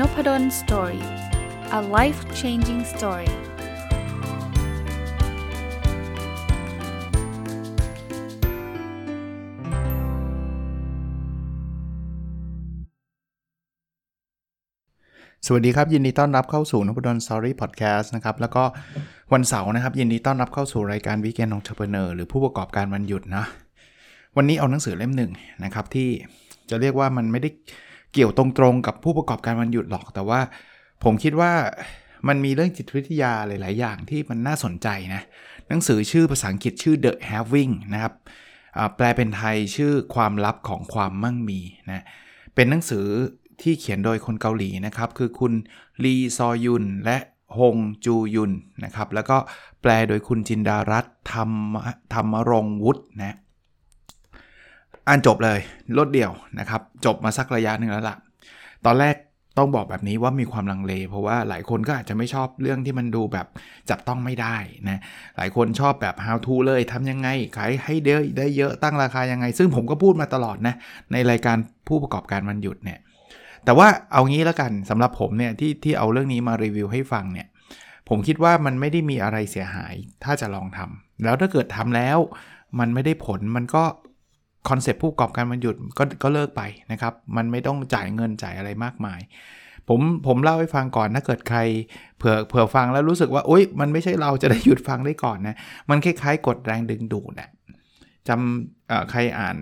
[0.00, 1.04] Nopadol story
[1.78, 3.30] a life changing story
[15.46, 18.64] สวัสดีครับ ยินดีต้อนรับเข้าสู่นพดล story podcast นะครับ แล้วก็
[19.32, 23.44] วันเสาร์นะครับ ยินดีต้อนรับเข้าสู่รายการ weekend entrepreneur หรือผู้ประกอบการวันหยุดนะ
[24.36, 25.30] วันนี้เอาหนังสือเล่มหนึ่ง
[25.64, 26.08] นะครับ ที่
[26.70, 27.48] จะเรียกว่ามันไม่ได้
[28.16, 30.40] เกี่ยวตรงๆกับผู้ประกอบการวันหยุดหรอก แต่ว่า
[31.04, 31.52] ผมคิดว่า
[32.28, 35.22] มันมีเรื่องจิตวิทยาหลาย ๆ อย่างที่มันน่าสนใจนะ
[35.68, 38.14] หนังสือชื่อภาษาอังกฤษชื่อ The Having นะครับ
[38.96, 42.04] แปลเป็นไทยชื่อความลับของความมั่งมีนะ
[42.54, 43.06] เป็นหนังสือ
[43.62, 45.52] ที่เขียนโดยคนเกาหลีนะครับ คือคุณ
[46.04, 47.18] ลีซอยุนและ
[47.58, 48.52] ฮงจูยุน
[48.84, 49.36] นะครับ แล้วก็
[49.82, 51.50] แปลโดยคุณจินดารัตธรรม
[52.14, 53.36] ธรรมรงวุฒินะ
[55.08, 55.58] อ่านจบเลย
[55.98, 58.16] รดเดียวนะครับ จบมาสักระยะหนึ่งแล้วละ่ะ
[58.86, 59.16] ตอนแรก
[59.58, 63.46] ต้องบอกแบบนี้ว่ามีความลังเล เพราะว่าหลายคนก็อาจจะไม่ชอบเรื่องที่มันดูแบบ
[63.90, 64.56] จับต้องไม่ได้
[64.88, 65.00] นะ
[65.36, 68.08] หลายคนชอบแบบ how to เลยทำยังไง ขายให้เด
[68.38, 70.74] ได้เยอะตั้งราคายังไง ซึ่งผมก็พูดมาตลอดนะ
[71.12, 71.56] ในรายการ
[71.88, 72.98] ผู้ประกอบการวันหยุดเนี่ย
[73.64, 77.46] แต่ว่าเอางี้แล้วกันสำหรับผมเนี่ยที่ที่เอาเรื่องนี้มารีวิวให้ฟังเนี่ย
[78.08, 79.94] ผมคิดว่ามันไม่ได้มีอะไรเสียหาย
[80.24, 82.18] ถ้าจะลองทำแล้วถ้าเกิดทำแล้ว
[82.78, 83.84] มันไม่ได้ผลมันก็
[84.68, 89.20] คอนเซปต์ผู้ประกอบการมันหยุดก็ก็เลิกไปนะครับ มันไม่ต้องจ่ายเงินจ่ายอะไรมากมาย
[89.88, 91.58] ผมผมเล่าให้ฟังก่อนถ้าเกิดใคร
[92.18, 95.56] เผื่อเผื่อฟังแล้วรู้สึกว่าโอ๊ยมันไม่ใช่เราจะได้หยุดฟังได้ก่อนนะ
[95.90, 97.50] มันคล้ายๆกดแรงดึงดูดนะ
[98.28, 99.56] จำใครอ่าน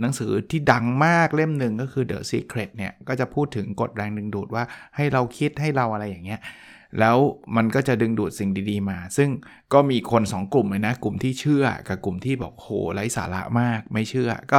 [0.00, 4.64] หนังสือที่ดังมากเล่มหนึ่งก็คือ The Secret เนี่ยก็จะพูดถึงกดแรงดึงดูดว่า
[4.96, 6.40] ให้เราคิดให้เราอะไรอย่างเงี้ย
[7.00, 7.16] แล้ว
[7.56, 9.28] มันก็จะดึงดูดสิ่งดีๆมา ซึ่ง
[9.72, 14.58] ก็มีคน 2 กลุ่มเลยนะ กลุ่มที่เชื่อกับกลุ่มที่บอกโหไร้สาระมากไม่เชื่อ ก็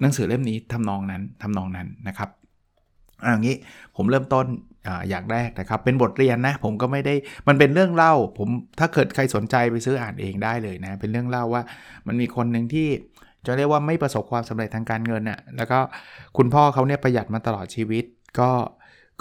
[0.00, 2.30] หนังสือเล่มนี้ทำนองนั้นทำนองนั้นนะครับ
[3.22, 3.56] อันนี้
[3.96, 4.46] ผมเริ่มต้น
[4.86, 7.14] ออย่างแรกนะครับ เป็นบทเรียนนะ ผมก็ไม่ได้
[7.48, 11.62] มันเป็นเรื่องเล่า ผมถ้าเกิดใครสนใจไปซื้ออ่านเองได้เลยนะ เป็นเรื่องเล่าว่า
[12.06, 12.88] มันมีคนหนึ่งที่
[13.46, 15.78] จะเรียกว่าไม่ประสบความสำเร็จทางการเงินนะ่ะแล้วก็
[16.36, 18.04] คุณพ่อเขาเนี่ยประหยัดมาตลอดชีวิต
[18.38, 18.50] ก็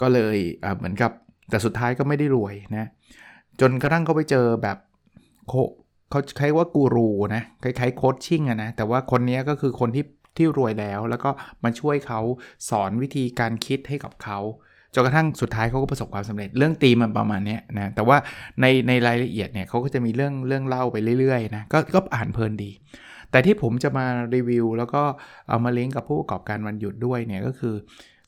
[0.02, 0.38] ก็เลย
[0.78, 1.12] เหมือนกับ
[1.50, 2.88] แต่สุดท้ายก็ไม่ได้รวยนะ
[3.62, 4.78] จนกระทั่งเขาไปเจอแบบ
[5.48, 5.54] โค
[6.10, 10.06] เขาใช้ว่ากูรูนะคล้ายๆโคชชิ่งอะนะ แต่ว่าคนนี้ก็คือคนที่
[10.38, 11.30] ที่รวยแล้วแล้วก็
[11.64, 12.20] มาช่วยเขา
[12.70, 14.40] สอนวิธีการคิดให้กับเขา
[14.94, 18.18] จนกระทั่งสุดท้ายเขาก็ประสบความสำเร็จเรื่องตีมันประมาณนี้นะแต่ว่า
[18.62, 22.72] ในในรายละเอียดเนี่ยเขาก็จะมีเรื่องเรื่องเล่าไปเรื่อยๆนะก็ก็อ่านเพลินดี
[23.32, 24.06] แต่ที่ผมจะมา
[24.36, 25.02] รีวิว แล้วก็
[25.50, 27.76] เอามาลิงก์กับผู้ประกอบการวันหยุดด้วยเนี่ยก็คือ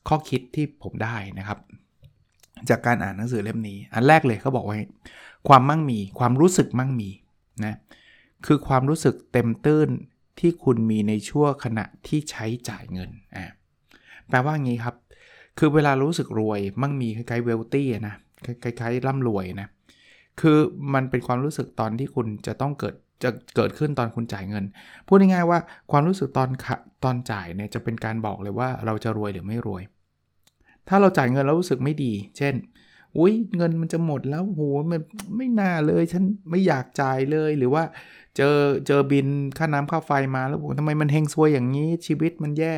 [0.08, 1.58] ข้อคิดที่ผมได้นะครับ
[2.68, 4.76] จากการอ่านหนังสือเล่มนี้ อันแรกเลยเขาบอกว่า
[5.48, 7.10] ความมั่งมี ความรู้สึกมั่งมี
[7.64, 7.74] นะ
[8.46, 9.88] คือความรู้สึกเต็มตื้น
[10.40, 13.46] ที่คุณมีในช่วงขณะที่ใช้จ่ายเงินอ่า
[14.28, 14.94] แปลว่างี้ครับ
[15.58, 18.14] คือเวลารู้สึกรวยมั่งมีคล้ายๆเวลตี้นะ
[18.64, 19.68] คล้ายๆร่ำรวยนะ
[20.40, 20.58] คือ
[20.94, 24.64] มันเป็นความรู้สึกตอนที่คุณจะต้องเกิดจะเกิดขึ้นตอนคุณจ่ายเงิน
[25.06, 25.58] พูดง่ายๆว่า
[25.90, 26.48] ความรู้สึกตอน
[27.04, 29.82] ตอนจ่ายเนี่ยจะเป็นการบอกเลยว่าเราจะรวยหรือไม่รวย
[30.90, 32.54] ถ้าเราจ่ายเงินแล้วรู้สึกไม่ดี เช่น
[33.18, 34.62] อุ้ยเงินมันจะหมดแล้วโห
[34.92, 35.00] มัน
[35.36, 37.82] ไม่น่าเลย ฉันไม่อยากจ่ายเลยหรือว่า
[38.36, 38.56] เจอ
[38.86, 39.26] เจอบิน
[39.58, 42.74] ค่าน้ำค่าไฟมาแล้วโหทำไมมันเฮงซวยอย่างนี้ชีวิตมันแย่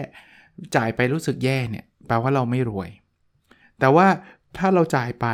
[0.77, 2.89] จ่ายไปรู้สึกแย่เนี่ยแปลว่าเราไม่รวย
[3.81, 4.07] แต่ว่า
[4.59, 5.27] ถ้าเราจ่ายไป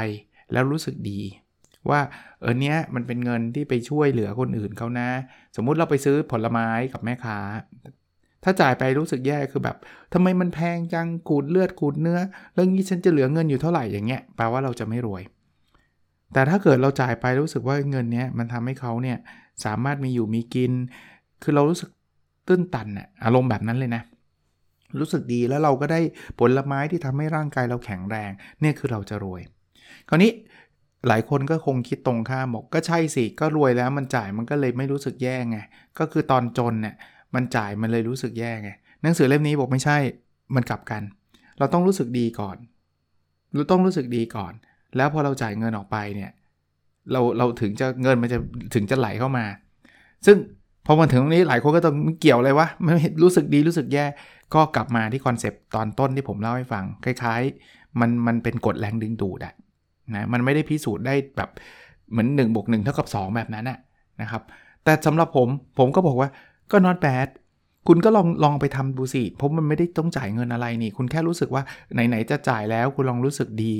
[0.52, 1.20] แล้วรู้สึกดี
[1.90, 2.00] ว่า
[2.40, 5.08] เออเนี้ยมันเป็นเงินที่ไปช่วยเหลือคนอื่นเขานะ
[5.56, 7.38] สมมุติเราไปซื้อผลไม้กับแม่ค้า
[8.44, 9.76] ถ้าจ่ายไปรู้สึกแย่คือแบบ
[10.12, 12.18] ทำไมมันแพงจังขูดเลือดขูดเนื้อ
[12.54, 15.22] เรื่องนี้ฉันจะเหลือเงินอยู่เท่าไหร่อย่างเงี้ยแปลว่าเราจะไม่รวย
[16.32, 19.18] แต่ถ้าเกิดเราจ่ายไปรู้สึกว่าเงินเนี้ยมันทำให้เขาเนี่ย
[19.64, 20.72] สามารถมีอยู่มีกิน
[21.42, 21.90] คือเรารู้สึก
[22.46, 24.02] ตื้นตันอะอารมณ์แบบนั้นเลยนะ
[24.98, 26.00] รู้สึกดีแล้วเราก็ได้
[26.38, 29.42] ผลไม้ที่ทำให้ร่างกายเราแข็งแรงเนี่ยคือเราจะรวย
[30.08, 30.30] คราวนี้
[31.08, 35.58] หลายคนก็คงคิดตรงข้ามบอกก็ใช่สิก็รวยแล้วมันจ่ายมันก็เลยไม่รู้สึกแย่ไง
[35.98, 36.94] ก็คือตอนจนเนี่ย
[37.34, 38.70] มันจ่ายมันเลยรู้สึกแย่ไง
[39.02, 39.96] หนังสือเล่มนี้บอกไม่ใช่
[40.54, 41.02] มันกลับกัน
[41.58, 42.56] เราต้องรู้สึกดีก่อน
[43.54, 44.52] เราต้องรู้สึกดีก่อน
[44.96, 46.30] แล้วพอเราจ่ายเงินออกไปเนี่ย
[47.12, 48.38] เราเราถึงจะเงินมันจะ
[48.74, 49.44] ถึงจะไหลเข้ามา
[50.26, 50.36] ซึ่ง
[50.86, 52.92] พอมาถึงตรงนี้หลายคนก็ต้องเกี่ยวอะไรวะไม่
[53.22, 54.04] รู้สึกดีรู้สึกแย่
[54.54, 59.54] ก็กลับมาที่ concept ตอนต้นที่ผมเล่าให้ฟังคล้ายๆ มันมันเป็นกฎแรงดึงดูดอะ
[60.14, 61.50] นะมันไม่ได้พิสูจน์ได้แบบ
[62.10, 63.78] เหมือน1บวก1เท่ากับ 2 แบบนั้นอะ
[64.22, 64.42] นะครับ
[64.84, 65.48] แต่สำหรับผม
[65.78, 66.28] ผมก็บอกว่า
[66.70, 67.28] ก็ not bad
[67.88, 71.62] คุณก็ลองลองไปทำดูสิ เพราะมันไม่ได้ต้องจ่ายเงินอะไรนี่ คุณแค่รู้สึกว่า
[71.94, 73.74] ไหนๆจะจ่ายแล้ว คุณลองรู้สึกดี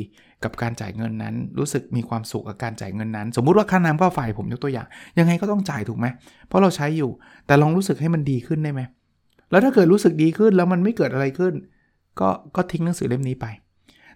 [0.45, 4.87] กับการจ่ายเงินนั้น รู้สึกมีความสุขกับการจ่ายเงินนั้น สมมุติว่าค่าน้ำค่าไฟผมยกตัวอย่าง
[5.19, 6.07] ยังไงก็ต้องจ่ายถูกไหม
[6.49, 7.11] เพราะเราใช้อยู่
[7.47, 8.81] แต่ลองรู้สึกให้มันดีขึ้นได้ไหม
[9.51, 11.55] แล้วถ้าเกิดรู้สึกดีขึ้นแล้วมันไม่เกิดอะไรขึ้น
[12.21, 13.47] ก็ก็ทิ้งหนังสือเล่มนี้ไป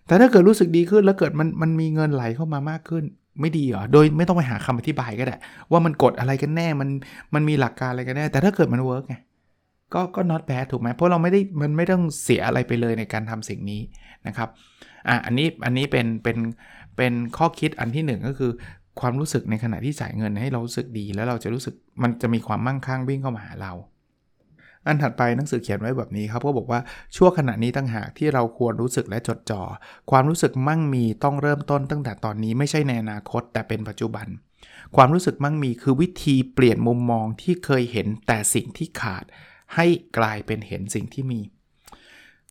[0.07, 3.05] แต่ถ้าเกิดรู้สึกดีขึ้นแล้วเกิดมันมันมีเงินไหลเข้ามามากขึ้น
[3.41, 5.37] ไม่ดีเหรอ โดยไม่ต้องไปหาคำอธิบายก็ได้
[5.71, 6.89] ว่ามันกฎอะไรกันแน่ มัน
[7.35, 9.17] มันมีหลักการอะไรกันแน่ แต่ถ้าเกิดมัน work ไง
[9.95, 13.81] ก็ก็ not bad ถูกไหม เพราะเราไม่ได้มันไม่ต้องเสียอะไรไปเลยในการทำสิ่งนี้
[14.27, 14.49] นะครับ
[15.09, 16.39] อะอันนี้อันนี้เป็นเป็น
[16.97, 18.53] เป็นข้อคิดอันที่หนึ่งก็คือ
[19.01, 23.73] ความรู้สึกในขณะที่จ่ายเงินให้เรารู้สึกดี แล้วเราจะรู้สึกมันจะมีความมั่งคั่งวิ่งเข้ามาหาเรา
[24.87, 26.81] อันถัดไปหนังสือเขียนไว้แบบนี้ครับก็บอกว่า
[27.17, 29.63] ชั่วขณะนี้ตั้งหากที่เราควรรู้สึกและจดจ่อ
[30.11, 34.27] ความรู้สึกมั่งมีต้องเริ่มต้นตั้งแต่ตอนนี้ไม่ใช่ในอนาคต แต่เป็นปัจจุบัน
[34.97, 39.25] ความรู้สึกมั่งมีคือวิธีเปลี่ยนมุมมองที่เคยเห็นแต่สิ่งที่ขาด
[39.75, 39.87] ให้
[40.19, 41.41] กลายเป็นเห็นสิ่งที่มี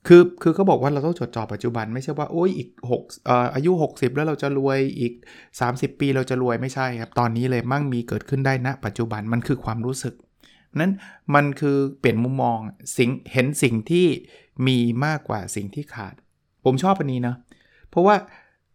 [0.07, 5.13] คือคือเขาบอกว่าเราต้องจดจ่อปัจจุบันไม่ใช่ว่าโอ้ยอีก6ออายุ 60 แล้วเราจะรวยอีก
[5.57, 10.13] 30 ปีเราจะรวยไม่ใช่ครับ ตอนนี้เลยมั่งมีเกิดขึ้นได้ณปัจจุบันมันคือความรู้สึก
[10.79, 10.91] นั้น
[11.35, 12.57] มันคือเปลี่ยนมุมมอง
[12.97, 14.07] สิ่งเห็นสิ่งที่
[14.68, 16.15] มีมากกว่าสิ่งที่ขาด
[16.65, 17.35] ผมชอบอันนี้นะ
[17.89, 18.15] เพราะว่า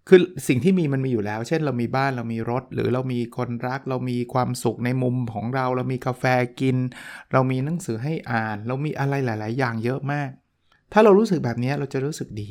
[0.08, 6.24] คือสิ่งที่มีมันมีอยู่แล้ว เช่นเรามีบ้านเรามีรถ หรือเรามีคนรัก เรามีความสุขในมุมของเรา เรามีกาแฟ
[6.60, 6.76] กิน
[7.32, 10.30] เรามีหนังสือให้อ่าน เรามีอะไรหลาย ๆ อย่างเยอะมาก
[10.92, 12.48] ถ้าเรารู้สึกแบบนี้เราจะรู้สึกดี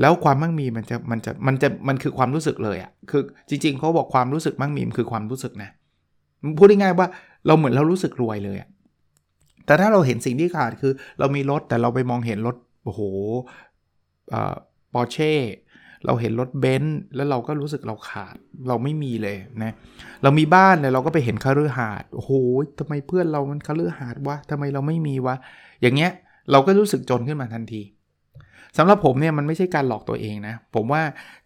[0.00, 5.70] แล้วความมั่งมีมันจะมันจะมันจะมันคือความรู้สึกเลยอะ่ะคือจริง ๆเขาบอกความรู้สึกมั่งมีมันคือความรู้สึกนะ
[6.58, 7.08] พูดง่ายๆว่า
[7.46, 8.68] เราเหมือนเรารู้สึกรวยเลยอะ
[9.66, 13.00] แต่ถ้าเราเห็นสิ่งที่ขาดคือ เรามีรถแต่เราไปมองเห็นรถโอ้โห
[14.94, 15.32] ปอร์เช่
[16.06, 18.36] เราเห็นรถเบนซ์แล้วเราก็รู้สึกเราขาด
[18.68, 19.72] เราไม่มีเลยนะ
[20.22, 22.32] เรามีบ้านเนี่ยเราก็ไปเห็นคาลือหาดโอ้โห
[22.78, 25.34] ทำไมเพื่อนเรามันคาลือหาดวะทำไมเราไม่มีวะ
[25.82, 26.10] อย่างเงี้ย
[26.50, 27.82] เราก็รู้สึกจนขึ้นมาทันที
[28.76, 31.02] สำหรับผมเนี่ยมันไม่ใช่การหลอกตัวเองนะ ผมว่า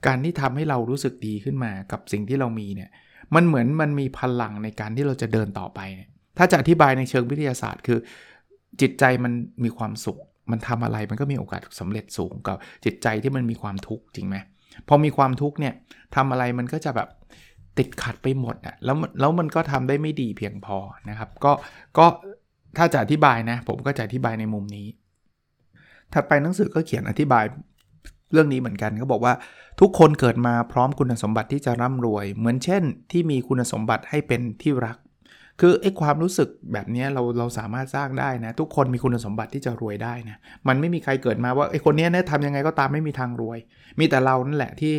[0.06, 2.90] การที่ทำให้เรารู้สึกดีขึ้นมากับสิ่งที่เรามีเนี่ย
[3.34, 5.80] มันเหมือนมันมีพลังในการที่เราจะเดินต่อไป
[6.38, 7.98] ถ้าจะอธิบายในเชิงวิทยาศาสตร์ คือ
[8.80, 9.32] จิตใจมัน
[9.64, 10.18] มีความสุข
[10.50, 14.36] มันทำอะไรมันก็มีโอกาสสำเร็จสูงกับจิตใจที่มันมีความทุกข์จริงไหม
[14.88, 15.74] พอมีความทุกข์เนี่ย
[16.14, 17.08] ทำอะไรมันก็จะแบบ
[17.78, 20.76] ติดขัดไปหมดอะแล้วแล้วมันก็ทำได้ไม่ดีเพียงพอ
[21.08, 21.52] นะครับ ก็
[21.98, 22.06] ก็
[22.76, 24.86] ถ้าจะอธิบายนะ ผมก็จะอธิบายในมุมนี้
[26.12, 27.44] ถัดไปหนังสือก็เขียนอธิบาย
[28.34, 29.34] เรื่องนี้เหมือนกันเขาบอกว่า
[29.80, 34.96] ทุกคนเกิดมาพร้อมคุณสมบัติที่จะร่ำรวย เหมือนเช่น ที่มีคุณสมบัติให้เป็นที่รัก
[35.60, 40.36] คือไอ้ความรู้สึกแบบนี้เราเราสามารถสร้างได้นะ ทุกคนมีคุณสมบัติที่จะรวยได้นะ
[40.68, 43.58] มันไม่มีใครเกิดมาว่าไอ้คนนี้เนี่ยทำยังไงก็ตามไม่มีทางรวย
[43.98, 44.94] มีแต่เรานั่นแหละที่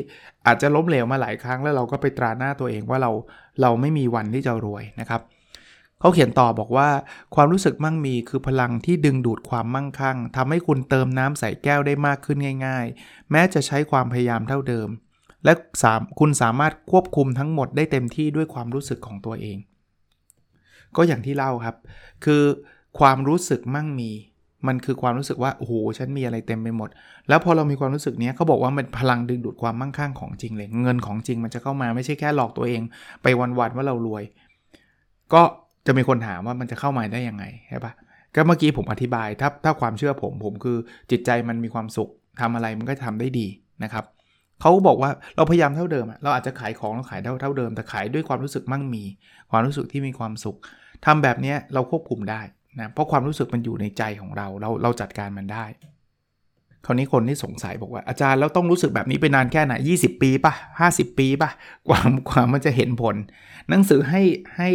[0.47, 3.11] อาจจะล้มเหลวมาหลายครั้งแล้วเราก็ไปตราหน้าตัวเองว่าเรา
[3.61, 5.21] เราไม่มีวันที่จะรวยนะครับ
[6.00, 6.89] เขาเขียนต่อบอกว่า
[7.36, 14.89] ความรู้สึกมั่งมีคือพลังที่ดึงดูดความมั่งคั่งทำให้คุณเติมน้ำใส่แก้วได้มากขึ้นง่าย ๆ แม้จะใช้ความพยายามเท่าเดิม
[15.45, 15.53] และ
[15.83, 19.57] สามคุณสามารถควบคุมทั้งหมดได้เต็มที่ด้วยความรู้สึกของตัวเอง
[20.95, 21.75] ก็อย่างที่เล่าครับ
[22.25, 22.44] คือ
[23.00, 24.12] ความรู้สึกมั่งมี
[24.68, 26.89] มันคือความรู้สึกว่าโอ้โหฉันมีอะไรเต็มไปหมด
[27.30, 32.81] แล้วพอเรามีความรู้สึกนี้เขาบอกว่ามันพลังดึงดูดความมั่งคั่งของจริงเลย เงินของจริงมันจะเข้ามาไม่ใช่แค่หลอกตัวเอง
[33.24, 34.24] ไปวันๆว่าเรารวย
[35.33, 35.44] ก็
[35.85, 37.93] จะมีคนถามว่ามันจะเข้ามาได้ยังไงใช่ปะ
[38.35, 40.77] ก็เมื่อกี้ผมอธิบายถ้าถ้าความเชื่อผมผมคือ
[41.11, 42.09] จิตใจมันมีความสุข
[42.39, 43.47] ทำอะไรมันก็ทำได้ดี
[43.83, 44.05] นะครับ
[44.61, 49.03] เขาบอกว่าเราพยายามเท่าเดิมเราอาจจะขายของเราขายเท่าเท่าเดิม แต่ขายด้วยความรู้สึกมั่งมี
[49.51, 50.57] ความรู้สึกที่มีความสุข
[51.05, 52.41] ทำแบบนี้เราควบคุมได้
[52.79, 55.65] นะเพราะความรู้สึกมันอยู่ในใจของเราเราเราจัดการมันได้
[56.85, 60.54] คราวนี้คนที่สงสัยบอกว่าอาจารย์แล้วต้องรู้สึกแบบนี้ไปนานแค่ไหน 20 ปีปะ
[60.87, 61.51] 50 ปีปะ
[61.87, 61.99] กว่า
[62.30, 63.15] กว่ามันจะเห็นผล
[63.69, 64.21] หนังสือให้
[64.57, 64.69] ให้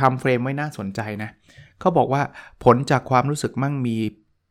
[0.00, 1.30] ทำเฟรมไว้น่าสนใจนะ
[1.80, 2.22] เขาบอกว่า
[2.64, 3.96] ผลจากความรู้สึกมั่งมี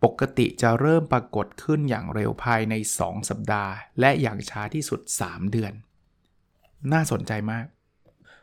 [0.04, 5.74] ปกติจะเริ่มปรากฏขึ้นอย่างเร็วภายใน 2 สัปดาห์ และอย่างช้าที่สุด 3 เดือน
[6.94, 7.66] น่าสนใจมาก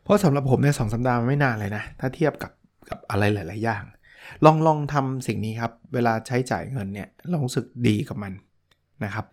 [0.02, 2.52] เพราะสำหรับผมเนี่ยสสัปดาห์มันไม่นานเลยนะ ถ้าเทียบกับ
[2.88, 3.84] กับอะไรหลาย ๆ อย่าง
[4.44, 8.32] ลองลองทำสิ่งนี้ครับ เวลาใช้จ่ายเงินเนี่ยลองรู้สึกดีกับมัน
[9.04, 9.26] นะครับ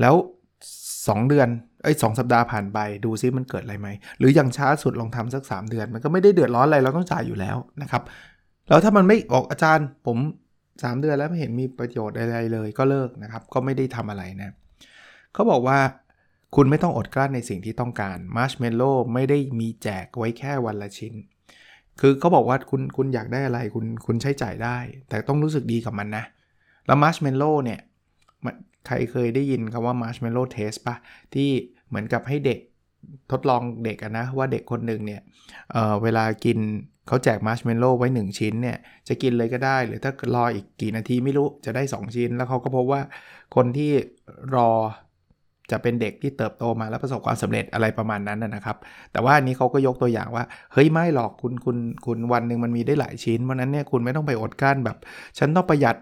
[0.00, 0.14] แล้ว
[0.68, 1.48] 2 เดือน
[1.84, 8.02] ไอ้สสัปดาห์ผ่านไปดูซิมันเกิดอะไรไหม หรืออย่างช้าสุดลองทำสัก 3 เดือน มันก็ไม่ได้เดือดร้อนอะไรเราต้องจ่ายอยู่แล้วนะครับ
[8.68, 10.18] แล้วถ้ามันไม่ออกอาจารย์ผม
[10.60, 14.50] 3 เดือนแล้วไม่เห็นมีประโยชน์อะไรเลยก็เลิกนะครับ ก็ไม่ได้ทำอะไรนะ
[15.34, 15.78] เขาบอกว่า
[16.56, 21.14] คุณไม่ต้องอดกลั้นในสิ่งที่ต้องการมาร์ชเมลโล่ไม่ได้มีแจกไว้แค่วันละชิ้น
[22.00, 26.24] คือเขาบอกว่าคุณคุณอยากได้อะไรคุณคุณใช้จ่ายได้ แต่ต้องรู้สึกดีกับมันนะ
[26.86, 27.80] แล้วมาร์ชเมลโล่เนี่ย
[28.86, 30.96] ใครเคยได้ยินคำว่า marshmallow test ปะ
[31.34, 31.48] ที่
[31.88, 32.58] เหมือนกับให้เด็ก
[33.32, 35.20] ทดลองเด็กนะว่าเด็กคนหนึ่งเนี่ย
[35.72, 36.58] เวลากิน
[37.06, 38.76] เขาแจกมาร์ชเมลโล่ไว้ 1 ชิ้นเนี่ย
[39.08, 43.02] จะกินเลยก็ได้ หรือถ้ารออีกกี่นาทีไม่รู้จะได้ 2 ชิ้น แล้วเขาก็พบว่า
[43.56, 43.90] คนที่
[44.56, 44.70] รอ
[45.70, 48.76] จะเป็นเด็กที่เติบโตมาแล้วประสบความสำเร็จอะไรประมาณนั้นนะครับ
[49.12, 54.96] แต่ว่าอันนี้เขาก็ยกตัวอย่างว่า เฮ้ยไม่หรอกคุณคุณคุณวันหนึ่งมันมีได้หลายชิ้น เพราะนั้นเนี่ยคุณไม่ต้องไปอดกั้นแบบ
[55.38, 55.96] ฉันต้องประหยัด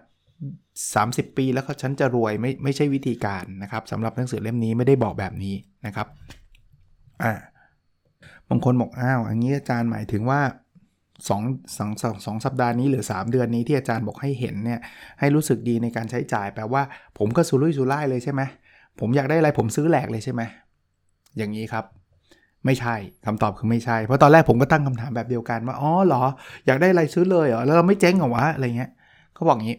[0.74, 5.54] 30 ปีแล้วก็ฉันจะรวยไม่ไม่ใช่วิธีการนะครับสำหรับหนังสือเล่มนี้ไม่ได้บอกแบบนี้
[5.86, 6.06] นะครับ
[7.22, 7.32] อ่า
[8.48, 10.40] บางคนบอกอ้าวอันนี้อาจารย์หมายถึงว่า
[11.28, 11.42] สอง
[11.76, 14.80] สองสองสองสัปดาห์นี้หรือ 3 เดือนนี้ที่อาจารย์บอกให้เห็นเนี่ย
[15.20, 16.82] ให้รู้สึกดีในการใช้จ่ายแปลว่า
[17.18, 18.42] ผมก็สุรุ่ยสุร่ายเลยใช่ไหม
[19.00, 20.42] ผมอยากได้อะไรผมซื้อแหลกเลยใช่ไหม
[21.38, 21.84] อย่างนี้ครับ
[22.64, 22.94] ไม่ใช่
[23.26, 26.22] คำตอบคือไม่ใช่เพราะตอนแรกผมก็ตั้งคำถามแบบเดียวกันว่าอ๋อเหรอ
[26.66, 28.90] อยากได้อะไรซื้อเลยเหรอแล้วเราไม่เจ๊งเหรอวะอะไรเงี้ย
[29.34, 29.78] เขาบอกงี้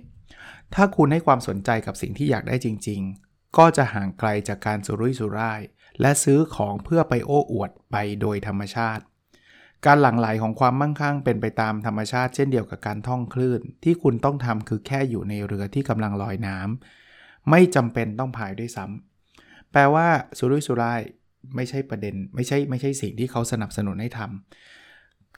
[0.75, 5.61] ถ้าคุณให้ความสนใจกับสิ่งที่อยากได้จริง ๆ ก็จะห่างไกลจากการสุรุ่ยสุร่าย
[6.01, 9.03] และซื้อของเพื่อไปโอ้อวดไปโดยธรรมชาติ
[9.85, 20.07] การหลั่งไหลของความมั่งคั่งเป็นไปตามธรรมชาติ เช่นเดียวกับการท่องคลื่น ที่คุณต้องทำคือแค่อยู่ในเรือที่กำลังลอยน้ำไม่จำเป็นต้องพายด้วยซ้ำแปลว่า
[20.37, 21.01] สุรุ่ยสุร่าย
[21.55, 24.86] ไม่ใช่ประเด็น ไม่ใช่ไม่ใช่สิ่งที่เขาสนับสนุนให้ทำ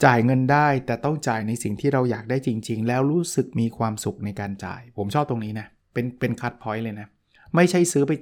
[0.04, 7.06] จ่ายเงินได้แต่ต้องจ่ายในสิ่งที่เราอยากได้จริง ๆ แล้วรู้สึกมีความสุขในการจ่าย ผมชอบตรงนี้นะ เป็นเป็นคัดพอยต์เลยนะ
[7.54, 8.12] ไม่ใช่ซื้อไป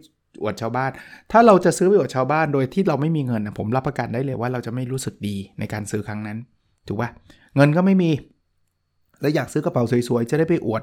[0.43, 0.91] อวดชาวบ้าน
[1.33, 6.39] ถ้าเราจะซื้อไปอวดชาวบ้านโดยที่เราไม่มีเงินนะผมรับประกันได้เลยว่าเราจะไม่รู้สึกดีในการซื้อครั้งนั้น
[6.87, 7.11] ถูกปะ
[7.57, 8.11] เงินก็ไม่มี
[9.21, 10.83] แล้วอยากซื้อกระเป๋าสวยๆ จะได้ไปอวด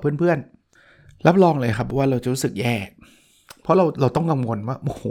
[0.00, 2.76] เพื่อนๆรับรองเลยครับว่าเราจะรู้สึกแย่
[3.62, 5.04] เพราะเราเราต้องกังวลว่าโอ้โห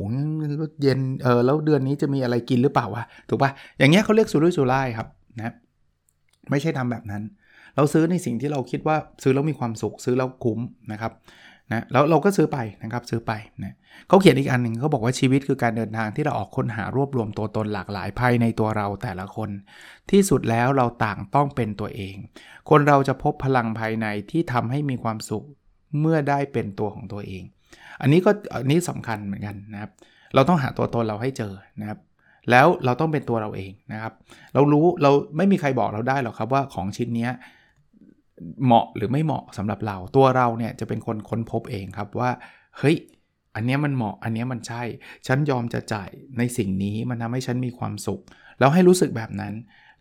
[0.82, 5.54] เย็นเออแล้วเดือนนี้จะมีอะไรกินหรือเปล่าวะถูกปะอย่างเงี้ยเขาเรียกสุรุ่ยสุร่ายครับนะ
[6.50, 7.24] ไม่ใช่ทำแบบนั้น
[7.76, 10.60] เราซื้อในสิ่งที่เราคิดว่าซื้อแล้วมีความสุขซื้อแล้วคุ้ม
[10.92, 11.12] นะครับ
[11.72, 13.32] นะแล้วเราก็ซื้อไปนะครับซื้อไป
[13.64, 13.74] นะ
[14.08, 19.50] เขาเขียนอีกอันหนึ่งเขาบอกว่าชีวิตคือการเดินทางที่เราออกค้นหารวบรวมตัวตนหลากหลายภายในตัวเราแต่ละคน
[20.12, 22.16] ที่สุดแล้วเราต่างต้องเป็นตัวเอง
[22.70, 25.46] คนเราจะพบพลังภายในที่ทำให้มีความสุข
[26.00, 27.44] เมื่อได้เป็นตัวของตัวเอง
[28.02, 29.92] อันนี้ก็อันนี้สำคัญเหมือนกันนะครับ
[30.36, 32.00] เราต้องหาตัวตนเราให้เจอนะครับ
[32.52, 34.14] แล้วเราต้องเป็นตัวเราเองนะครับ
[34.54, 37.30] เรารู้เราไม่มีใครบอกเราได้หรอกครับว่าของชิ้นนี้
[38.66, 42.32] เหมาะหรือไม่เหมาะสำหรับเรา ตัวเราเนี่ยจะเป็นคนค้นพบเองครับว่า
[42.78, 42.96] เฮ้ย
[43.56, 44.84] อันนี้มันเหมาะอันนี้มันใช่
[45.28, 48.22] ฉันยอมจะจ่ายในสิ่งนี้มันทำให้ฉันมีความสุข
[48.60, 49.54] แล้วให้รู้สึกแบบนั้น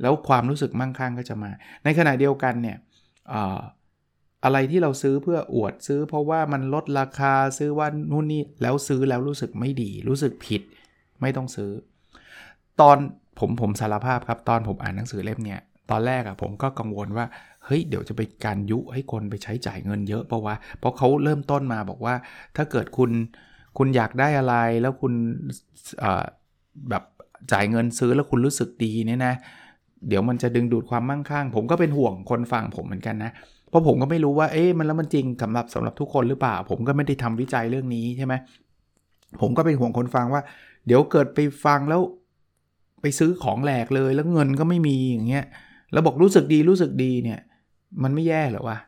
[0.02, 1.50] แล้วความรู้สึกมั่งคั่งก็จะมา
[1.84, 2.76] ในขณะเดียวกันเนี่ย
[4.44, 10.62] อะไรที่เราซื้อเพื่ออวดซื้อ เพราะว่ามันลดราคาซื้อว่านู่นนี่แล้วซื้อแล้วรู้สึกไม่ดี รู้สึกผิด
[11.20, 11.70] ไม่ต้องซื้อ
[12.80, 12.96] ตอน
[13.38, 17.26] ผมผมสารภาพครับตอนผมอ่านหนังสือเล่มเนี้ยตอนแรกอะผมก็กังวลว่า
[17.64, 22.14] เฮ้ยเดี๋ยวจะไปการยุให้คนไปใช้จ่ายเงินเยอะเพราะว่าเพราะเขาเริ่มต้นมาบอกว่า
[22.56, 23.10] ถ้าเกิดคุณ
[23.78, 25.12] คุณอยากได้อะไรแล้วคุณ
[26.90, 27.04] แบบ
[27.52, 29.34] จ่ายเงินซื้อแล้วคุณรู้สึกดีเนี่ยนะ
[30.08, 33.32] เดี๋ยวมันจะดึงดูดความมั่งคั่ง ผมก็เป็นห่วงคนฟังผมเหมือนกันนะ
[33.68, 38.34] เพราะผมก็ไม่รู้ว่าเอ๊ะมันแล้วมันจริงสำหรับสำหรับทุกคนหรือเปล่า ผมก็ไม่ได้ทำวิจัยเรื่องนี้ใช่ไหม
[39.40, 40.42] ผมก็เป็นห่วงคนฟังว่า
[40.86, 42.00] เดี๋ยวเกิดไปฟังแล้ว
[43.00, 45.44] ไปซื้อของแหลกเลยแล้วเงินก็ไม่มีอย่างเงี้ย
[45.92, 47.40] แล้วบอกรู้สึกดีรู้สึกดีเนี่ย
[48.02, 48.78] มันไม่แย่หรอวะ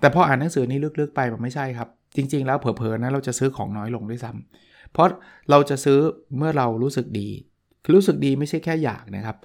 [0.00, 5.08] แต่พออ่านหนังสือนี้ลึกๆไปมันไม่ใช่ครับ จริง ๆ แล้วเผลอๆนะเราจะซื้อของน้อยลงด้วยซ้ำเพราะ
[5.50, 5.98] เราจะซื้อ
[6.36, 7.28] เมื่อเรารู้สึกดี
[7.94, 9.36] รู้สึกดีไม่ใช่แค่อยากนะครับ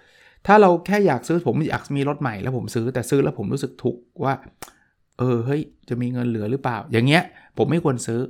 [0.48, 4.34] ถ้าเราแค่อยากซื้อผมอยากมีรถใหม่แล้วผมซื้อแต่ซื้อแล้วผมรู้สึกทุกข์ว่า
[5.20, 7.24] เออเฮ้ยจะมีเงินเหลือหรือเปล่า อย่างเงี้ย
[7.58, 8.22] ผมไม่ควรซื้อ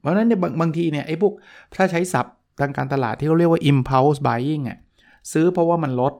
[0.00, 1.32] เพราะนั้นเนี่ยบางบางทีเนี่ยไอ้พวก
[1.76, 4.78] ถ้าใช้ศัพท์ทางการตลาดที่เขาเรียกว่า impulse buying อะ
[5.32, 6.14] ซื้อเพราะว่ามันลด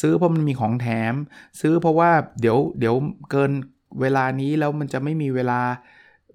[0.00, 1.14] ซื้อเพราะมันมีของแถม
[1.60, 2.94] ซื้อเพราะว่าเดี๋ยวเดี๋ยว
[3.30, 3.52] เกิน
[4.00, 5.60] เวลานี้แล้วมันจะไม่มีเวลา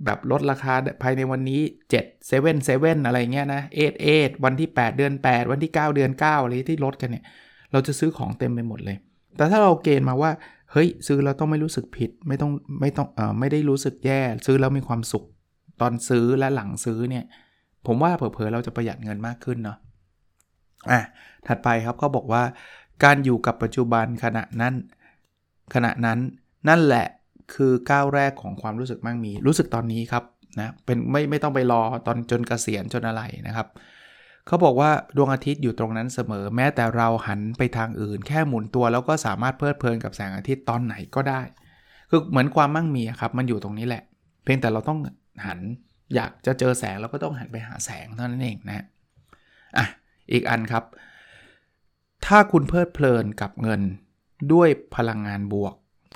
[0.06, 7.24] แบบลดราคาภายในวันนี้ 7 7 7 อะไรเงี้ยนะ8 8วันที่ 8 เดือน 8 วันที่ 9 เดือน9อะไรที่ลดกันเนี่ย
[7.72, 8.98] เราจะซื้อของเต็มไปหมดเลย
[9.38, 10.32] แต่ถ้าเราเกณฑ์มาว่า
[10.76, 12.52] เฮ้ยซื้อแล้วต้องไม่รู้สึกผิด ไม่ต้อง
[12.82, 15.24] ไม่ต้องเอ่อไม่ได้รู้สึกแย่ ซื้อแล้วมีความสุข
[15.82, 17.26] ตอนซื้อและหลังซื้อเนี่ย
[17.86, 19.78] ผมว่าเผลอๆเราจะประหยัดเงินมากขึ้นเนาะ
[20.92, 21.02] อะ
[21.48, 22.44] ถัดไปครับเขาบอกว่า
[23.04, 24.74] การอยู่กับปัจจุบันขณะนั้น
[25.74, 26.20] ขณะนั้น
[26.70, 27.08] นั่นแหละ
[27.54, 30.24] คือก้าวแรกของความรู้สึกมั่งมี รู้สึกตอนนี้ครับ
[30.60, 33.68] นะเป็นไม่ไม่ต้องไปรอตอนจนเกษียณจนอะไรนะครับ
[34.48, 41.42] เขาบอกว่าดวงอาทิตย์อยู่ตรงนั้นเสมอ แม้แต่เราหันไปทางอื่น แค่หมุนตัวแล้วก็สามารถเพลิดเพลินกับแสงอาทิตย์ตอนไหนก็ได้
[42.10, 44.04] คือเหมือนความมั่งมีครับมันอยู่ตรงนี้แหละ
[44.44, 45.00] เพียงแต่เราต้อง
[45.46, 45.60] หัน
[46.16, 48.86] อยากจะเจอแสงเราก็ต้องหันไปหาแสงเท่านั้นเองนะ
[49.78, 49.86] อะ
[50.32, 50.84] อีกอันครับ
[52.26, 53.82] ถ้าคุณเพลิดเพลินกับเงิน
[54.54, 55.74] ด้วยพลังงานบวก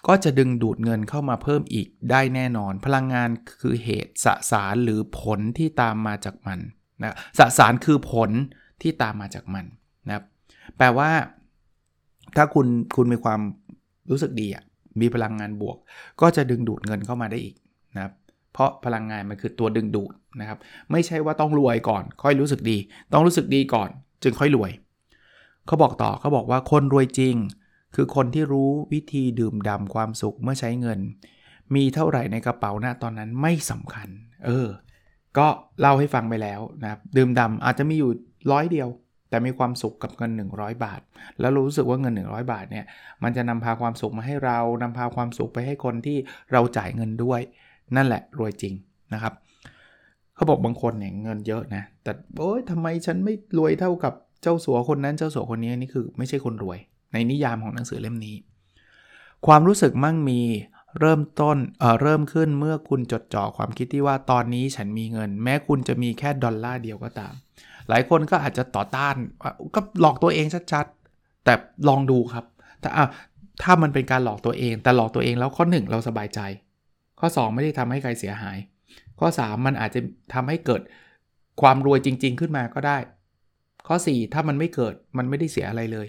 [0.07, 6.59] ก็จะดึงดูดเงินเข้ามาเพิ่มอีกได้แน่นอน พลังงานคือเหตุสสารหรือผลที่ตามมาจากมัน
[7.01, 8.29] นะสสารคือผล
[8.81, 9.65] ที่ตามมาจากมัน
[10.07, 10.25] นะครับ
[10.77, 11.09] แปลว่า
[12.37, 13.39] ถ้าคุณคุณมีความ
[14.09, 14.63] รู้สึกดีอะ
[15.01, 15.77] มีพลังงานบวก
[16.21, 17.55] ก็จะดึงดูดเงินเข้ามาได้อีก
[17.95, 18.13] นะครับ
[18.53, 20.59] เพราะพลังงานมันคือตัวดึงดูดนะครับ
[20.91, 22.77] ไม่ใช่ว่าต้องรวยก่อน ค่อยรู้สึกดี
[23.13, 23.89] ต้องรู้สึกดีก่อน
[24.23, 24.71] จึงค่อยรวย
[25.65, 27.35] เขาบอกต่อเขาบอกว่าคนรวยจริง
[27.95, 30.99] คือคนที่รู้วิธีดื่มด่าความสุขเมื่อใช้เงิน
[31.75, 34.09] มีเท่าไหร่ในกระเป๋าหน้าตอนนั้นไม่สำคัญ
[34.45, 34.67] เออ
[35.38, 35.48] ก็
[35.79, 38.12] เล่าให้ฟังไปแล้วนะครับดื่มดำอาจจะมีอยู่
[38.51, 38.89] ร้อยเดียว
[39.29, 41.01] แต่มีความสุขกับเงิน 100 บาท
[41.39, 42.86] แล้วรู้สึกว่าเงิน 100 บาทเนี่ย
[43.24, 46.17] มันจะนำพาความสุขมาให้เรานำพาความสุขไปให้คนที่
[46.51, 47.41] เราจ่ายเงินด้วย
[47.95, 48.74] นั่นแหละรวยจริง
[49.13, 49.33] นะครับ
[50.36, 56.79] เขาบอกบางคนเนี่ยเงินเยอะนะแต่โอ๊ยทำไมฉันไม่รวยเท่ากับเจ้าสัวคนนั้นเจ้าสัวคนนี้นี่คือไม่ใช่คนรวย
[57.13, 58.36] ในนิยามของหนังสือเล่มนี้
[59.48, 60.41] ความรู้สึกมั่งมี
[61.00, 67.34] เริ่มต้นเเริ่มขึ้นเมื่อคุณจดจ่อความคิดที่ว่าตอนนี้ฉันมีเงิน แม้คุณจะมีแค่ดอลลาร์เดียวก็ตาม
[67.89, 69.15] หลายคนก็อาจจะต่อต้าน
[69.75, 71.53] ก็หลอกตัวเองชัดๆ แต่
[71.88, 72.46] ลองดูครับ
[72.84, 72.91] ถ้า
[73.63, 76.39] ถ้ามันเป็นการหลอกตัวเอง แต่หลอกตัวเองแล้วข้อ 1 เราสบายใจ
[77.19, 78.58] ข้อ 2 ไม่ได้ทำให้ใครเสียหาย
[79.19, 80.00] ข้อ 3 มันอาจจะ
[80.34, 80.81] ทำให้เกิด
[81.62, 82.98] ความรวยจริง ๆ ขึ้นมาก็ได้
[83.88, 86.08] ข้อ 4 ถ้ามันไม่เกิดมันไม่ได้เสียอะไรเลย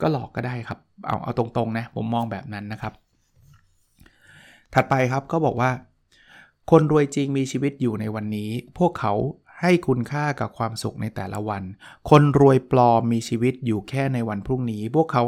[0.00, 2.92] ก็หลอกก็ได้ครับเอาเอาตรงๆนะผมมองแบบนั้นนะครับ
[4.76, 5.70] ถัดไปครับก็บอกว่า
[6.70, 9.12] คนรวยจริงมีชีวิตอยู่ในวันนี้ พวกเขา
[9.60, 11.62] ให้คุณค่ากับความสุขในแต่ละวัน
[12.10, 15.22] คนรวยปลอมมีชีวิตอยู่แค่ในวันพรุ่งนี้ พวกเขา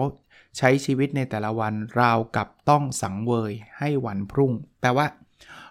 [0.59, 5.07] ใช้ชีวิตในแต่ละวันราวกับต้องสังเวยให้วันพรุ่ง แปลว่า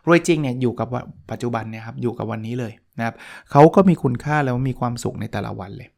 [0.07, 0.87] รวยจริงเนี่ยอยู่กับ
[1.31, 3.15] ปัจจุบันเนี่ยครับอยู่กับวันนี้เลยนะครับ
[3.51, 5.89] เขาก็มีคุณค่าแล้วมีความสุขในแต่ละวันเลย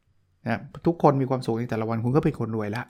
[0.46, 2.82] นะทุกคนมีความสุขในแต่ละวันคุณก็เป็นคนรวยละ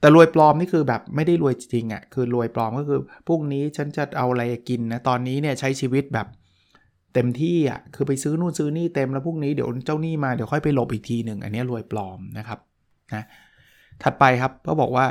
[0.00, 6.26] แต่รวยปลอมนี่คือแบบไม่ได้รวยจริงอะ่ะคือรวยปลอมก็คือพรุ่งนี้ฉันจะเอาอะไรกินนะตอนนี้เนี่ยใช้ชีวิตแบบ
[7.14, 12.58] เต็มที่อะ่ะคือไปซื้อนู่นซื้อนี่เต็มแล้วพรุ่งนี้เดี๋ยวเจ้านี่มาเดี๋ยวค่อยไปหลบอีกทีหนึ่งอันนี้รวยปลอมนะครับ
[13.14, 13.24] นะ
[14.02, 15.06] ถัดไปครับก็บอกว่า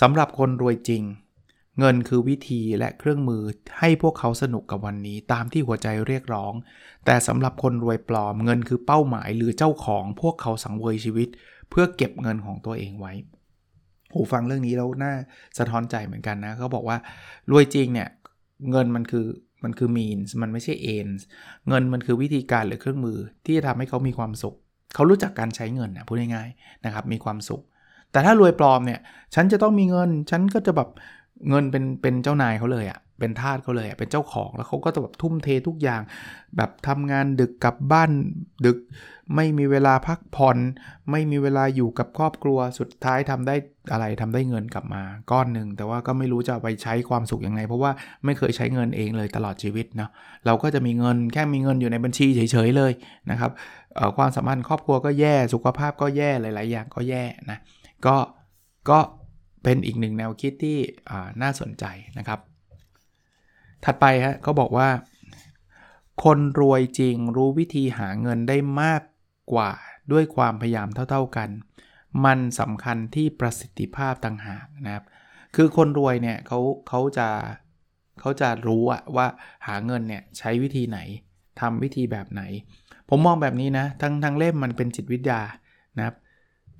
[0.00, 1.02] สำหรับคนรวยจริง
[1.78, 3.42] เงินคือวิธีและเครื่องมือ
[3.78, 6.52] ให้พวกเขาสนุกกับวันนี้ตามที่หัวใจเรียกร้อง
[7.04, 11.28] แต่สำหรับคนรวยปลอม เงินคือเป้าหมายหรือเจ้าของพวกเขาสังเวยชีวิต
[11.70, 13.12] เพื่อเก็บเงินของตัวเองไว้
[14.14, 15.12] หูฟังเรื่องนี้แล้วน่า
[15.58, 16.96] สะท้อนใจเหมือนกันนะเขาบอกว่า
[17.50, 18.08] รวยจริงเนี่ย
[18.70, 19.26] เงินมันคือ
[19.64, 21.22] มันคือ means มันไม่ใช่ ends
[21.68, 24.54] เงินมันคือวิธีการหรือเครื่องมือ ที่จะทำให้เขามีความสุข
[24.94, 27.62] เขารู้จักการใช้เงินนะพูดง่ายๆนะครับมีความสุข
[28.12, 29.00] แต่ถ้ารวยปลอมเนี่ย
[29.34, 30.88] ฉันจะต้องมีเงิน ฉันก็จะแบบ
[31.48, 36.02] เงินเป็นเป็นเจ้านายเขาเลยอะ่ะ เป็นทาสเขาเลยเป็นเจ้าของแล้วเขาก็จะแบบทุ่มเททุกอย่าง
[36.56, 38.10] แบบทำงานดึกกลับบ้าน
[38.66, 38.78] ดึก
[39.34, 40.58] ไม่มีเวลาพักผ่อน
[41.10, 43.54] ไม่มีเวลาอยู่กับครอบครัวสุดท้ายทำได้
[43.92, 47.90] อะไรทำได้เงินกลับมาก้อนหนึ่งแต่ว่าก็ไม่รู้จะไปใช้ความสุขยังไง เพราะว่า
[48.24, 50.10] ไม่เคยใช้เงินเองเลยตลอดชีวิตเนาะ
[50.46, 52.92] เราก็จะมีเงินแค่มีเงินอยู่ในบัญชีเฉยๆเลย
[53.30, 53.50] นะครับ
[54.16, 57.58] ความสัมพันธ์ครอบครัวก็แย่สุขภาพก็แย่หลายๆ อย่างก็แย่นะ
[58.06, 58.16] ก็
[58.90, 58.98] ก็
[59.62, 60.78] เป็นอีกหนึ่งแนวคิดที่
[61.42, 61.84] น่าสนใจ
[62.18, 62.40] นะครับ
[63.84, 64.88] ถัดไปฮะเขาบอกว่า
[66.24, 69.02] คนรวยจริงรู้วิธีหาเงินได้มาก
[69.52, 69.72] กว่า
[70.12, 71.48] ด้วยความพยายามเท่าๆกัน
[72.24, 75.04] มันสำคัญที่ประสิทธิภาพต่างหากนะครับ
[75.54, 77.28] คือคนรวยเนี่ยเขาเขาจะ
[78.20, 78.82] เขาจะรู้
[79.16, 79.26] ว่า
[79.66, 80.98] หาเงินเนี่ยใช้วิธีไหน
[81.60, 82.42] ทำวิธีแบบไหน
[83.08, 85.40] ผมมองแบบนี้นะทั้งทั้งเล่มมันเป็นจิตวิทยา
[85.98, 86.16] นะครับ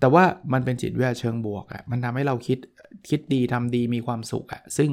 [0.01, 2.59] แต่ว่ามันเป็นจิตวิทยาเชิงบวกอะ่ะ มันทำให้เราคิด
[3.09, 4.91] คิดดีทำดีมีความสุขอะ่ะ ซึ่ง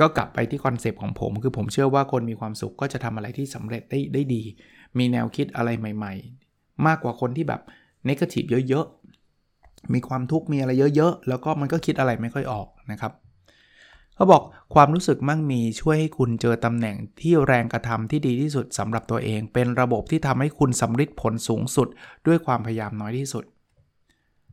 [0.00, 4.42] ก็กลับไปที่คอนเซปต์ของผม คือผมเชื่อว่าคนมีความสุขก็จะทำอะไรที่สำเร็จได้ได้ดี
[4.98, 6.14] มีแนวคิดอะไรใหม่
[6.48, 7.60] ๆ มากกว่าคนที่แบบ
[8.08, 13.12] นกาทีฟเยอะๆ มีความทุกข์มีอะไรเยอะๆ แล้วก็มันก็คิดอะไรไม่ค่อยออกนะครับ
[14.14, 14.42] เขาบอก
[14.74, 21.88] ความรู้สึกมั่งมีช่วยให้คุณเจอตำแหน่งที่แรงกระทำที่ดีที่สุดสำหรับตัวเอง เป็นระบบที่ทำให้คุณสำเร็จผลสูงสุด
[22.26, 23.44] ด้วยความพยายามน้อยที่สุด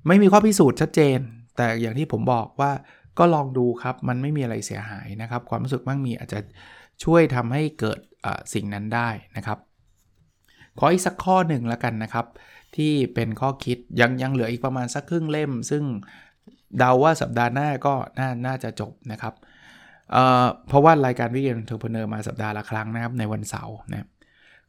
[0.07, 1.17] ไม่มีข้อพิสูจน์ชัดเจน
[1.57, 2.71] แต่อย่างที่ผมบอกว่า
[3.19, 6.39] ก็ลองดูครับ มันไม่มีอะไรเสียหายนะครับ ความรู้สึกมั่งมีอาจจะ
[7.03, 7.99] ช่วยทำให้เกิด
[8.53, 9.59] สิ่งนั้นได้นะครับ
[10.79, 12.25] ขออีกสักข้อหนึ่งแล้วกันนะครับ
[12.75, 15.83] ที่เป็นข้อคิดยังยังเหลืออีกประมาณสักครึ่งเล่ม ซึ่ง
[16.77, 19.33] เดาว่าสัปดาห์หน้าก็น่าน่าจะจบนะครับ
[20.11, 24.07] เพราะว่ารายการ weekend entrepreneur มาสัปดาห์ละครั้งนะครับในวันเสาร์นะ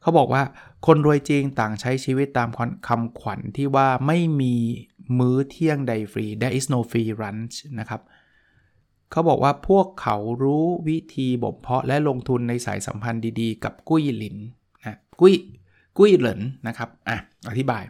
[0.01, 0.43] เขาบอกว่า
[0.85, 2.49] คนรวยจริงต่างใช้ชีวิตตาม
[2.87, 4.55] คำขวัญที่ว่าไม่มี
[5.19, 14.37] มื้อเที่ยงใดฟรี there is no free lunch นะครับเขาบอกว่าพวกเขารู้วิธีบ่มเพาะและลงทุนในสายสัมพันธ์ดีๆ กับกุ้ยหลิน
[14.85, 15.33] นะกุ้ย
[15.97, 17.17] กุ้ยเหลินนะครับอะ
[17.49, 17.83] อธิบาย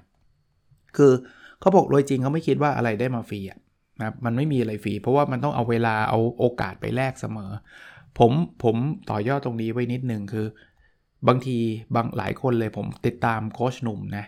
[0.97, 1.11] คือ
[1.59, 3.59] เขาบอกรวยจริงเขาไม่คิดว่าอะไรได้มาฟรีอะ
[4.01, 7.51] นะมันไม่มีอะไรฟรี เพราะว่ามันต้องเอาเวลาเอาโอกาสไปแลกเสมอ
[8.19, 8.31] ผม
[8.63, 8.75] ผม
[9.09, 10.45] ต่อยอดตรงนี้ไว้นิดนึงคือ
[11.27, 11.57] บางที
[11.95, 14.25] บางหลายคนเลยผมติดตามโค้ชหนุ่มนะ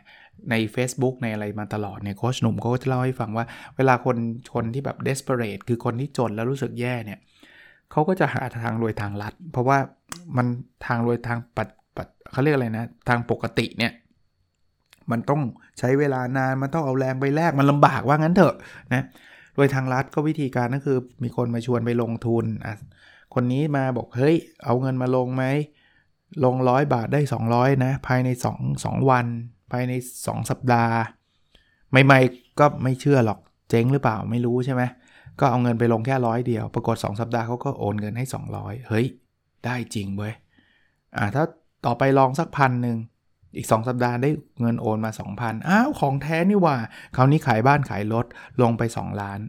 [0.51, 3.45] ใน Facebook ในอะไรมาตลอดเนี่ยโค้ชหนุ่มเขาก็จะเล่าให้ฟังว่า
[3.77, 4.17] เวลาคน
[4.53, 7.19] คนที่แบบ desperate คือคนที่จนแล้วรู้สึกแย่เนี่ย
[7.91, 9.77] เขาก็จะหาทางรวยทางลัด เพราะว่า
[10.37, 10.47] มัน
[10.85, 13.91] ทางรวยทางปัดปัดเขาเรียกอะไรนะ ทางปกติเนี่ย
[15.11, 15.41] มันต้อง
[15.79, 18.55] ใช้เวลานาน มันต้องเอาแรงไปแลก มันลำบากว่างั้นเถอะ
[18.93, 19.03] นะ
[19.57, 22.75] รวยทางลัดก็วิธีการก็คือมีคนมาชวนไปลงทุนอะ
[23.33, 25.43] คนนี้มาบอกเฮ้ย เอาเงินมาลงไหม
[26.43, 27.21] ลงร้อยบาทได้
[27.53, 29.25] 200นะภายใน 2 2 วัน
[29.71, 30.95] ภายใน 2 สัปดาห์
[32.05, 34.83] ใหม่ๆก็ไม่เชื่อหรอกเจ๊งหรือเปล่าไม่รู้ใช่ไหม
[35.39, 38.25] ก็เอาเงินไปลงแค่ร้อยเดียว ปรากฏ 2 สัปดาห์เขาก็โอนเงินให้
[38.57, 39.05] 200 เฮ้ย
[39.65, 40.33] ได้จริงเว้ย
[41.17, 41.43] อ่าถ้า
[41.85, 42.97] ต่อไปลองสักพันหนึ่ง
[43.55, 44.29] อีก 2 สัปดาห์ได้
[44.61, 46.75] เงินโอนมา 2,000 อ้าว ของแท้นี่ว่า
[47.15, 48.25] คราวนี้ขายบ้านขายรถ
[48.61, 49.39] ลงไป 2 ล้าน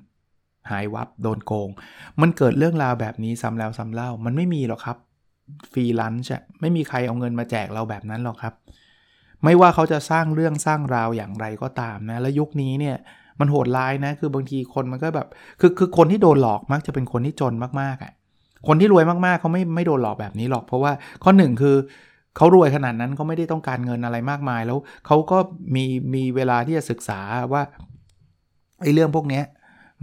[0.71, 1.69] หายวับโดนโกง
[2.21, 4.97] มันเกิดเรื่องราวแบบนี้ซ้ำแล้วซ้ำเล่า มันไม่มีหรอกครับ
[5.73, 8.55] ฟรีลันช์ไม่มีใครเอาเงินมาแจกเราแบบนั้นหรอกครับ
[9.45, 12.97] ไม่ว่าเขาจะสร้างเรื่องสร้างราวอย่างไรก็ตามนะ แล้วยุคนี้เนี่ย
[13.41, 15.29] มันโหดร้ายนะ คือบางทีคนมันก็แบบ
[15.61, 18.13] คือคือคนที่โดนหลอกมักจะเป็นคนที่จนมากๆอะ่ะ
[18.67, 21.77] คนที่รวยมากๆเขาไม่ไม่โดนหลอกแบบนี้หรอก เพราะว่าข้อหนึ่งคือ
[22.37, 25.39] เขารวยขนาดนั้นเขาไม่ได้ต้องการเงินอะไรมากมาย แล้วเขาก็
[25.75, 27.21] มีมีเวลาที่จะศึกษา
[27.53, 27.63] ว่า
[28.83, 29.43] ไอ้เรื่องพวกนี้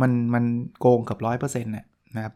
[0.01, 0.43] มันมัน
[0.79, 2.33] โกงกับร้อยเปอร์เซ็นต์นะครับ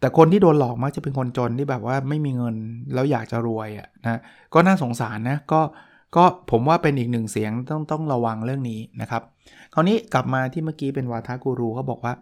[0.00, 2.56] แต่คนที่โดนหลอกมักจะเป็นคนจนที่แบบว่าไม่มีเงิน
[2.94, 4.20] แล้วอยากจะรวยอะนะ
[4.54, 5.60] ก็น่าสงสารนะก็
[6.16, 9.22] ก็ผมว่าเป็นอีกหนึ่งเสียงต้องต้องระวังเรื่องนี้นะครับ
[9.74, 12.12] คราวนี้กลับมาที่เมื่อกี้เป็นวาทากูรูเขาบอกว่า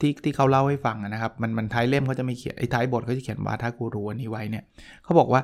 [0.00, 4.64] ที่ที่เขาเล่าให้ฟังนะครับ มันมันท้ายเล่มเขาจะไม่เขียนไอ้ท้ายบทเขาจะเขียนวาทากูรูอันนี้ไว้เนี่ย
[5.04, 5.40] เขาบอกว่า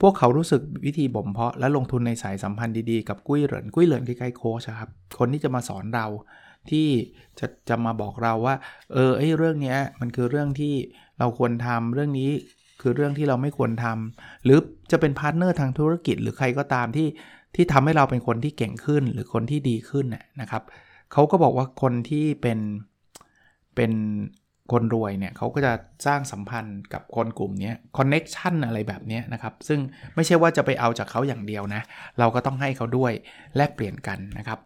[0.00, 6.06] พวกเขารู้สึกวิธีบ่มเพาะและลงทุนในสายสัมพันธ์ดีๆ กับกุ้ยเหรินกุ้ยเหรินคล้ายๆโค้ชครับคนที่จะมาสอนเรา
[6.70, 6.88] ที่
[7.38, 8.54] จะจะมาบอกเราว่า
[8.92, 10.74] เออไอ้เรื่องนี้มันคือเรื่องที่
[11.18, 12.30] เราควรทำเรื่องนี้
[12.80, 14.58] คือเรื่องที่เราไม่ควรทำหรือ
[14.90, 17.08] จะเป็น partner ทางธุรกิจ หรือใครก็ตามที่
[17.54, 20.06] ที่ทำให้เราเป็นคนที่เก่งขึ้น หรือคนที่ดีขึ้น
[20.40, 20.62] นะครับ
[21.12, 22.58] เขาก็บอกว่าคนที่เป็น
[23.76, 23.92] เป็น
[24.72, 25.72] คนรวยเนี่ยเขาก็จะ
[26.06, 29.80] สร้างสัมพันธ์กับคนกลุ่มนี้คอนเน็กชันอะไรแบบนี้นะครับ ซึ่ง
[30.14, 31.82] ไม่ใช่ว่าจะไปเอาจากเขาอย่างเดียวนะ
[32.18, 33.12] เราก็ต้องให้เขาด้วย
[33.56, 34.58] แลกเปลี่ยนกันนะครับ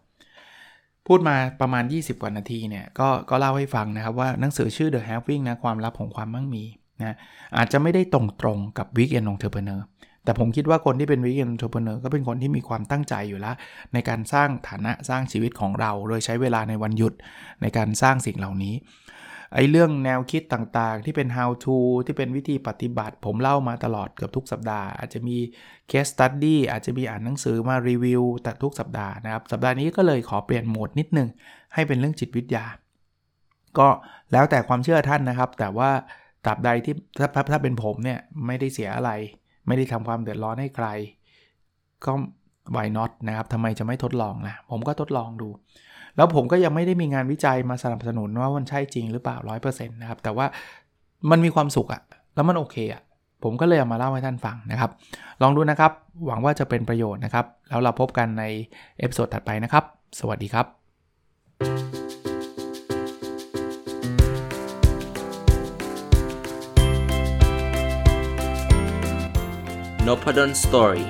[1.07, 6.63] พูดมาประมาณ 20 กว่านาทีเนี่ยก็ก็เล่าให้ฟังนะครับว่าหนังสือชื่อ The Having นะความลับของความมั่งมี
[7.01, 7.15] นะ
[7.57, 9.81] อาจจะไม่ได้ตรงตรงกับ Weekend Entrepreneur
[10.23, 13.55] แต่ผมคิดว่าคนที่เป็น Weekend Entrepreneur ก็เป็นคนที่มีความตั้งใจอยู่แล้ว
[13.93, 17.13] ในการสร้างฐานะสร้างชีวิตของเรา โดยใช้เวลาในวันหยุด
[17.61, 18.73] ในการสร้างสิ่งเหล่านี้
[19.53, 25.37] ไอ้เรื่องแนวคิดต่างๆ ที่เป็น how to ที่เป็นวิธีปฏิบัติ ผมเล่ามาตลอดเกือบทุกสัปดาห์ อาจจะมี
[25.91, 31.29] case study อาจจะมีอ่านหนังสือมารีวิว แต่ทุกสัปดาห์นะครับ สัปดาห์นี้ก็เลยขอเปลี่ยนโหมดนิดนึง
[31.73, 32.65] ให้เป็นเรื่องจิตวิทยา
[33.77, 33.87] ก็
[34.31, 35.89] แล้วแต่ความเชื่อท่านนะครับ แต่ว่า
[36.45, 39.11] ตราบใดที่ถ้าถ้าเป็นผมเนี่ยไม่ได้เสียอะไร
[39.67, 40.87] ไม่ได้ทำความเดือดร้อนให้ใคร
[42.05, 42.13] ก็
[42.75, 45.49] why not นะครับทำไมจะไม่ทดลองนะผมก็ทดลองดู
[46.17, 50.45] แล้วผมก็ยังไม่ได้มีงานวิจัยมาสนับสนุนว่ามันใช่จริงหรือเปล่า100%นะครับ แต่ว่า
[51.29, 52.01] มันมีความสุขอะ
[52.35, 53.01] แล้วมันโอเคอะ
[53.43, 54.91] ผมก็เลยเอามาเล่าให้ท่านฟังนะครับ
[55.41, 55.91] ลองดูนะครับ
[56.25, 58.43] หวังว่าจะเป็นประโยชน์นะครับ แล้วเราพบกันใน
[58.99, 59.83] episode ถัดไปนะครับ
[60.19, 60.65] สวัสดีครับ
[70.07, 71.05] n o p a d o n Story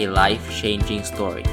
[0.00, 1.44] a life changing story